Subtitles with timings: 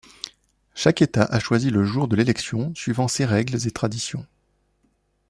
[0.73, 4.25] Chaque État a choisi le jour de l'élection suivant ses règles et traditions.